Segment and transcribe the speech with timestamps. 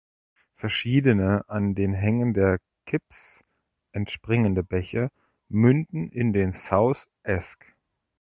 [0.55, 2.57] Verschiedene an den Hängen der
[2.87, 3.43] Kipps
[3.91, 5.09] entspringende Bäche
[5.47, 7.75] münden in den South Esk.